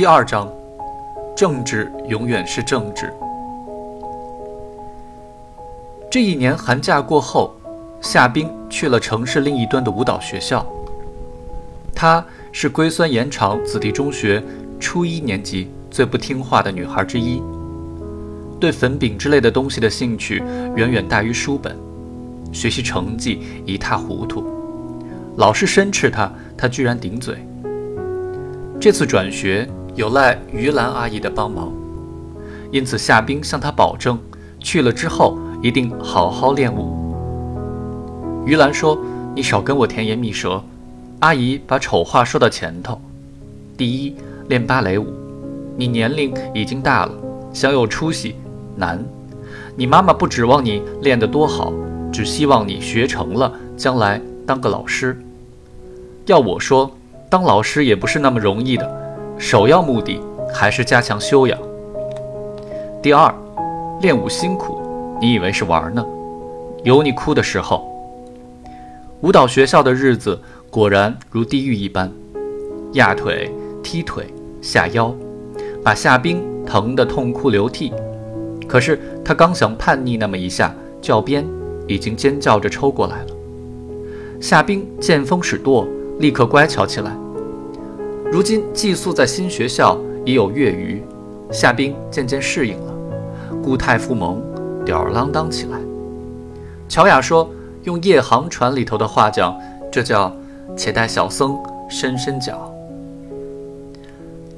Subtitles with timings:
[0.00, 0.50] 第二章，
[1.36, 3.12] 政治永远是政治。
[6.10, 7.54] 这一年寒假过后，
[8.00, 10.64] 夏冰去了城市另一端的舞蹈学校。
[11.94, 14.42] 她是硅酸盐厂子弟中学
[14.80, 17.42] 初一年级最不听话的女孩之一，
[18.58, 20.42] 对粉饼之类的东西的兴趣
[20.76, 21.76] 远远大于书本，
[22.50, 24.46] 学习成绩一塌糊涂。
[25.36, 27.36] 老师申斥她，她居然顶嘴。
[28.80, 29.68] 这次转学。
[30.00, 31.70] 有赖于兰阿姨的帮忙，
[32.70, 34.18] 因此夏冰向她保证，
[34.58, 37.12] 去了之后一定好好练舞。
[38.46, 38.98] 于兰说
[39.36, 40.64] ：“你少跟我甜言蜜舌。”
[41.20, 42.98] 阿姨把丑话说到前头
[43.76, 44.16] ：“第一，
[44.48, 45.12] 练芭蕾舞，
[45.76, 47.12] 你年龄已经大了，
[47.52, 48.36] 想有出息
[48.76, 49.04] 难。
[49.76, 51.74] 你妈妈不指望你练得多好，
[52.10, 55.20] 只希望你学成了，将来当个老师。
[56.24, 56.90] 要我说，
[57.28, 58.90] 当老师也不是那么容易的。”
[59.40, 60.20] 首要目的
[60.52, 61.58] 还是加强修养。
[63.02, 63.34] 第二，
[64.02, 64.78] 练舞辛苦，
[65.18, 66.04] 你以为是玩呢？
[66.84, 67.88] 有你哭的时候。
[69.22, 72.12] 舞蹈学校的日子果然如地狱一般，
[72.92, 73.50] 压腿、
[73.82, 74.26] 踢腿、
[74.60, 75.10] 下腰，
[75.82, 77.94] 把夏冰疼得痛哭流涕。
[78.68, 81.48] 可是他刚想叛逆那么一下，教鞭
[81.88, 83.28] 已经尖叫着抽过来了。
[84.38, 87.10] 夏冰见风使舵，立刻乖巧起来。
[88.32, 91.02] 如今寄宿在新学校已有月余，
[91.50, 92.94] 夏冰渐渐适应了，
[93.60, 94.40] 固态复萌，
[94.84, 95.80] 吊儿郎当起来。
[96.88, 97.50] 乔雅说
[97.82, 99.58] ：“用夜航船里头的话讲，
[99.90, 100.32] 这叫
[100.76, 102.72] ‘且待小僧伸伸脚’。”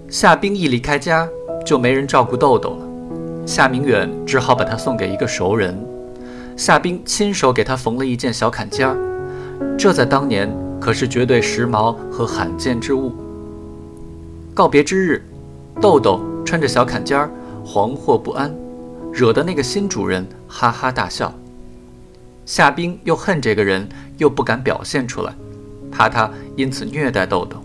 [0.07, 1.27] 夏冰一离开家，
[1.65, 2.87] 就没人照顾豆豆了。
[3.47, 5.75] 夏明远只好把他送给一个熟人，
[6.59, 8.97] 夏冰亲手给他缝了一件小坎肩儿，
[9.79, 13.11] 这在当年可是绝对时髦和罕见之物。
[14.55, 15.23] 告别之日，
[15.81, 17.31] 豆豆穿着小坎肩儿，
[17.65, 18.55] 惶惑不安，
[19.11, 21.33] 惹得那个新主人哈哈大笑。
[22.45, 25.33] 夏冰又恨这个人，又不敢表现出来，
[25.91, 27.57] 怕他因此虐待豆豆。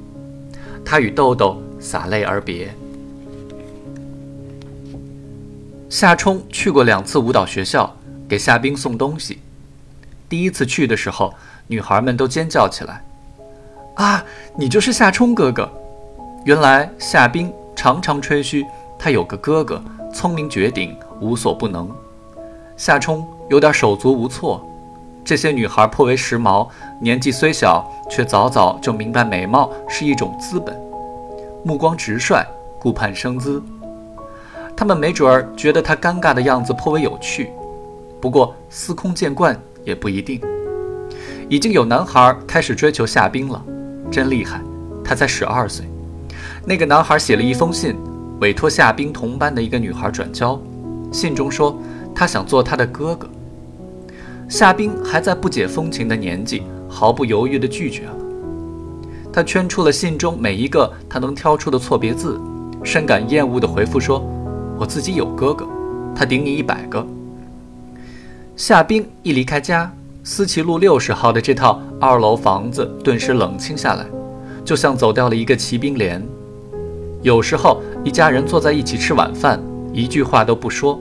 [0.85, 2.73] 他与豆豆洒泪而别。
[5.89, 7.93] 夏冲去过两次舞蹈学校，
[8.29, 9.39] 给夏冰送东西。
[10.29, 11.33] 第一次去的时候，
[11.67, 13.03] 女孩们都尖叫起来
[13.95, 14.23] ：“啊，
[14.57, 15.69] 你就是夏冲哥哥！”
[16.47, 18.65] 原来夏冰常常吹嘘
[18.97, 21.91] 他有个哥哥，聪明绝顶，无所不能。
[22.77, 24.65] 夏冲有点手足无措。
[25.25, 26.65] 这些女孩颇为时髦，
[27.01, 30.73] 年纪虽小，却早早就明白美貌是一种资本，
[31.65, 32.47] 目光直率，
[32.79, 33.61] 顾盼生姿。
[34.73, 37.51] 他们没准儿觉得他尴尬的样子颇为有趣，
[38.21, 40.39] 不过司空见惯也不一定。
[41.49, 43.61] 已经有男孩开始追求夏冰了，
[44.09, 44.61] 真厉害，
[45.03, 45.85] 他才十二岁。
[46.69, 47.95] 那个男孩写了一封信，
[48.41, 50.59] 委托夏冰同班的一个女孩转交。
[51.13, 51.79] 信中说，
[52.13, 53.25] 他想做他的哥哥。
[54.49, 58.15] 夏冰还在不解风情的年纪，毫不犹豫地拒绝了。
[59.31, 62.37] 他圈出了信中每一个他能挑出的错别字，
[62.83, 64.21] 深感厌恶地回复说
[64.77, 65.65] ：“我自己有哥哥，
[66.13, 67.07] 他顶你一百个。”
[68.57, 69.89] 夏冰一离开家，
[70.21, 74.05] 思齐路六十号的这套二楼房子顿时冷清下来，
[74.65, 76.21] 就像走掉了一个骑兵连。
[77.23, 79.59] 有时候，一家人坐在一起吃晚饭，
[79.91, 80.99] 一句话都不说。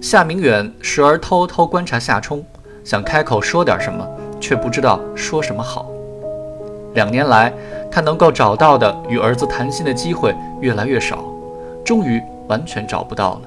[0.00, 2.44] 夏明远时而偷偷观察夏冲，
[2.82, 4.08] 想开口说点什么，
[4.40, 5.90] 却不知道说什么好。
[6.94, 7.52] 两年来，
[7.90, 11.22] 他能够找到的与儿子谈心的机会越来越少，
[11.84, 13.42] 终于完全找不到了。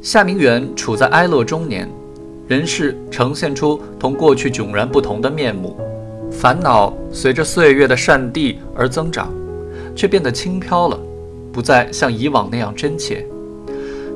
[0.00, 1.88] 夏明远处在哀乐中年，
[2.46, 5.76] 人世呈现出同过去迥然不同的面目。
[6.44, 9.32] 烦恼随着岁月的善地而增长，
[9.96, 11.00] 却变得轻飘了，
[11.50, 13.26] 不再像以往那样真切。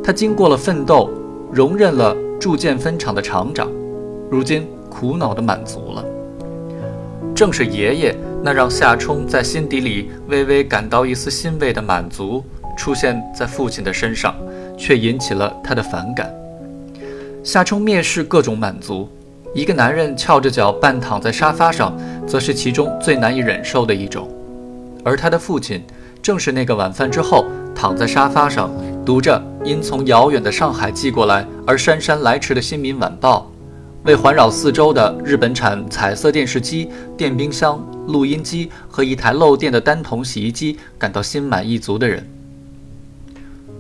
[0.04, 1.08] 他经过了奋斗，
[1.50, 3.72] 容忍了铸剑分厂的厂长，
[4.30, 6.04] 如今苦恼的满足了。
[7.34, 12.44] 正是爷爷那让夏冲在心底里微微感到一丝欣慰的满足，
[12.76, 14.36] 出现在父亲的身上，
[14.76, 16.30] 却引起了他的反感。
[17.42, 19.08] 夏冲蔑视各种满足。
[19.54, 21.96] 一个男人翘着脚半躺在沙发上，
[22.26, 24.28] 则是其中最难以忍受的一种。
[25.04, 25.82] 而他的父亲，
[26.22, 28.70] 正是那个晚饭之后躺在沙发上，
[29.06, 33.50] 读着因从遥远的上海寄过来而姗姗来迟的《新民晚报》，
[34.06, 42.24] 为环绕四周的日本产彩色电视机、电冰箱、录音机和一台漏电的单筒洗衣机感到心满意足的人。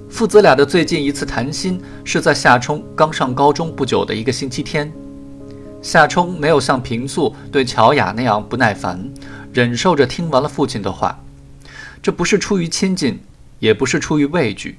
[0.08, 4.90] 父子俩的最近一次谈心，是在夏冲刚上高中不久的一个星期天。
[5.80, 8.98] 夏冲没有像平素对乔雅那样不耐烦，
[9.52, 11.18] 忍受着听完了父亲的话。
[12.02, 13.20] 这不是出于亲近，
[13.58, 14.78] 也不是出于畏惧，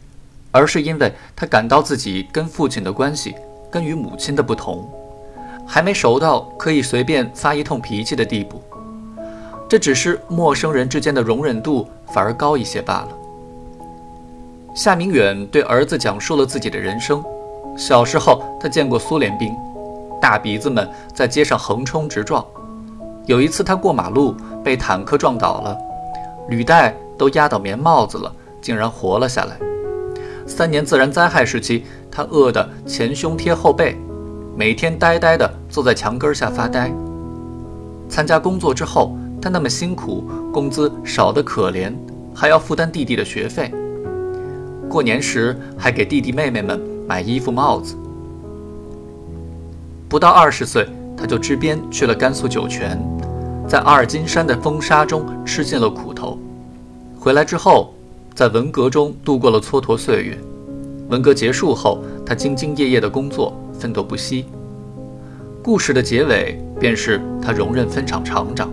[0.52, 3.36] 而是因为他感到自己跟父亲的关系
[3.72, 4.90] 跟与母亲的不同，
[5.66, 8.62] 还没熟到可以随便发一通脾气的地步。
[9.68, 13.10] 这只是陌生人之间的容忍度反而高一些罢了。
[14.76, 17.24] 夏明远对儿子讲述了自己的人生。
[17.78, 19.56] 小时候，他见过苏联兵，
[20.22, 22.46] 大鼻子们在街上横冲直撞。
[23.26, 25.78] 有一次，他过马路被坦克撞倒了，
[26.50, 29.58] 履带都压到棉帽子了，竟然活了下来。
[30.48, 33.96] 三年自然灾害时期，他饿得前胸贴后背，
[34.56, 36.92] 每天呆呆地坐在墙根下发呆。
[38.10, 41.94] 参加工作之后，他那么辛苦，工资少得可怜，
[42.34, 43.72] 还要负担弟弟的学费。
[44.90, 47.96] 过年时还给弟弟妹妹们买衣服帽子。
[50.10, 53.00] 不到二十岁，他就支边去了甘肃酒泉，
[53.68, 56.36] 在阿尔金山的风沙中吃尽了苦头。
[57.20, 57.94] 回来之后，
[58.34, 60.36] 在文革中度过了蹉跎岁月。
[61.10, 64.46] 文革结束后，他兢兢业业的工作，奋斗不息。
[65.62, 68.68] 故事的结尾便是他荣任分厂厂长。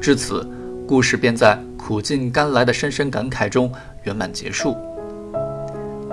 [0.00, 0.44] 至此，
[0.88, 3.70] 故事便在苦尽甘来的深深感慨中
[4.02, 4.76] 圆满结束。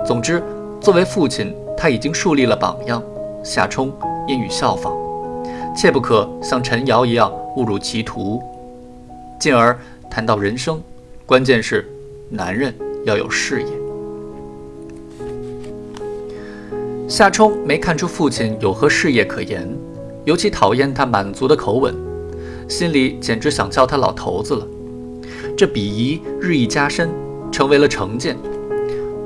[0.06, 0.40] 总之，
[0.80, 3.02] 作为父亲，他已经树立了榜样，
[3.42, 3.92] 夏冲
[4.26, 4.92] 应予效仿，
[5.76, 8.42] 切不可像陈瑶一样误入歧途。
[9.38, 9.78] 进而
[10.10, 10.80] 谈到人生，
[11.24, 11.86] 关键是
[12.30, 12.74] 男人
[13.04, 13.68] 要有事业。
[17.08, 19.68] 夏冲没看出父亲有何事业可言，
[20.24, 21.94] 尤其讨厌他满足的口吻，
[22.68, 24.66] 心里简直想叫他老头子了。
[25.56, 27.08] 这鄙夷日益加深，
[27.52, 28.36] 成为了成见。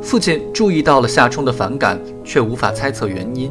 [0.03, 3.51] 父亲注意到了夏冲的反感，却无法猜测原因。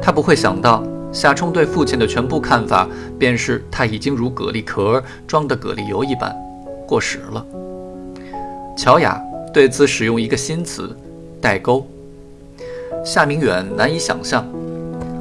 [0.00, 0.82] 他不会想到，
[1.12, 2.88] 夏冲对父亲的全部看法，
[3.18, 6.34] 便是他已经如蛤蜊壳装的蛤蜊油一般，
[6.86, 7.44] 过时了。
[8.76, 9.20] 乔雅
[9.52, 10.94] 对此使用一个新词
[11.40, 11.86] “代沟”。
[13.04, 14.44] 夏明远难以想象，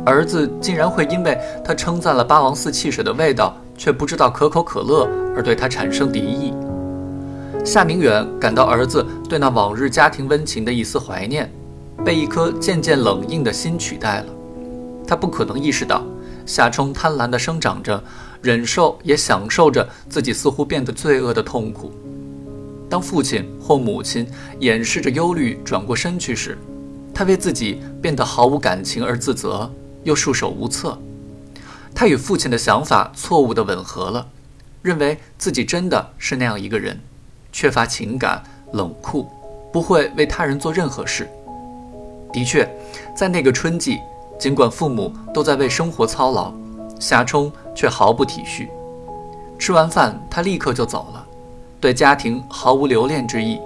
[0.06, 6.54] 儿子竟然会因为他称赞了八王寺汽水的味道，却不知道可口可乐而对他产生敌意。
[7.64, 11.50] 夏明远感到儿子对那往日家庭温情的一丝怀念，
[12.04, 14.26] 被一颗渐渐冷硬的心取代了。
[15.08, 16.04] 他不可能意识到，
[16.46, 18.04] 夏冲贪婪地生长着，
[18.42, 21.92] 忍受也享受着自己似乎变得罪恶的痛苦。
[22.90, 24.28] 当父亲或母亲
[24.60, 26.58] 掩饰着忧虑转过身去时，
[27.14, 29.72] 他为自己变得毫无感情而自责，
[30.04, 30.98] 又束手无策。
[31.94, 34.28] 他与父亲的想法错误地吻合了，
[34.82, 37.00] 认为自己真的是那样一个人。
[37.52, 38.44] 缺乏情感，
[38.74, 39.30] 冷酷，
[39.72, 41.28] 不会为他人做任何事。
[42.34, 42.70] 的确，
[43.16, 43.98] 在那个春季，
[44.38, 46.52] 尽管父母都在为生活操劳，
[47.00, 48.68] 夏冲却毫不体恤。
[49.58, 51.26] 吃完饭，他立刻就走了，
[51.80, 53.60] 对家庭毫无留恋之意。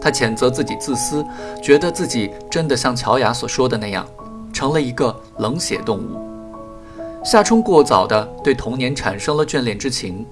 [0.00, 1.24] 他谴责自己自私，
[1.62, 4.06] 觉得自己真的像乔雅所说的那样，
[4.52, 7.22] 成了一个冷血动物。
[7.24, 10.24] 夏冲过早地对童年产生了眷恋之情，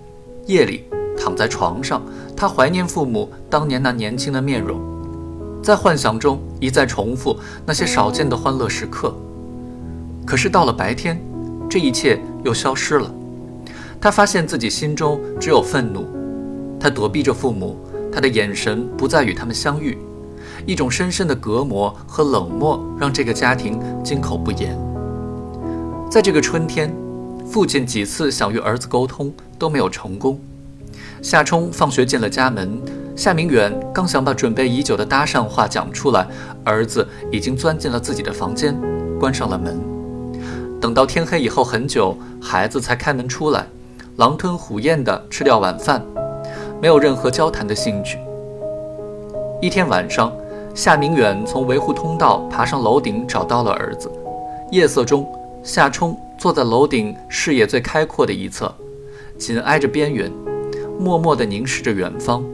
[0.46, 0.84] 夜里。
[1.18, 2.02] 躺在床上，
[2.36, 4.78] 他怀念父母当年那年轻的面容，
[5.62, 9.16] 在幻想中一再重复那些少见的欢乐时刻。
[10.26, 11.18] 可是到了白天，
[11.70, 13.10] 这一切又消失了。
[14.00, 16.04] 他发现自己心中只有愤怒，
[16.78, 17.78] 他躲避着父母，
[18.12, 19.96] 他的眼神不再与他们相遇，
[20.66, 24.76] 一种深深的隔膜和冷漠让这个家庭金口不言。
[26.10, 26.92] 在这个春天，
[27.48, 30.38] 父亲几次想与儿子沟通都没有成功。
[31.22, 32.80] 夏冲放学进了家门，
[33.16, 36.26] 夏明远刚想把准备已久的搭讪话讲出来，
[36.64, 38.76] 儿子已经钻进了自己的房间，
[39.18, 39.95] 关上了门。
[40.80, 43.66] 等到天黑以后很久，孩子才开门出来，
[44.16, 46.04] 狼吞虎咽地吃掉晚饭，
[46.80, 48.18] 没有任何交谈的兴趣。
[49.60, 50.32] 一天晚上，
[50.74, 54.10] 夏明远从维护通道爬上楼顶，找到了儿子。
[54.70, 55.26] 夜色中，
[55.62, 58.72] 夏冲坐在楼顶视野最开阔的一侧，
[59.38, 60.30] 紧挨着边缘。
[60.98, 62.44] 默默地凝视着远方，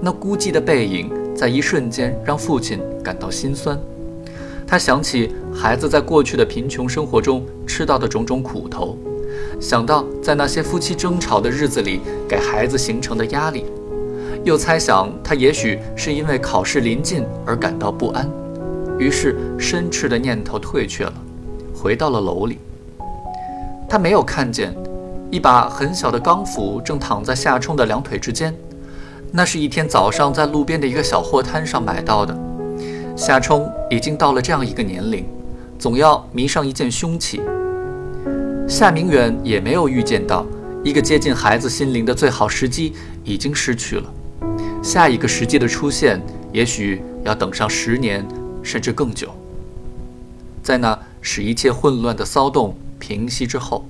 [0.00, 3.78] 那孤寂的背影在一瞬间让父亲感到心酸。
[4.66, 8.96] 他想起孩子在过去的贫穷生活中吃到的种种苦头，
[9.60, 13.64] 想到在那些夫妻争吵的日子里给孩子形成的压力，
[14.42, 18.28] 又猜想他也许是因为考试临近而感到不安，
[18.98, 21.14] 于是深斥的念头退却了，
[21.74, 22.58] 回到了楼里。
[23.88, 24.74] 他没有看见。
[25.30, 28.54] 一把很小的钢斧正躺在夏冲的两腿之间，
[29.32, 32.38] 那是一天早上在路边的一个小货摊上买到的。
[33.16, 35.24] 夏冲已经到了这样一个年龄，
[35.78, 37.40] 总要迷上一件凶器。
[38.68, 40.44] 夏明远也没有预见到，
[40.82, 42.92] 一个接近孩子心灵的最好时机
[43.22, 44.12] 已经失去了，
[44.82, 46.20] 下一个时机的出现，
[46.52, 48.26] 也许要等上十年，
[48.62, 49.30] 甚至更久。
[50.60, 53.84] 在那使一切混乱的骚动平息之后，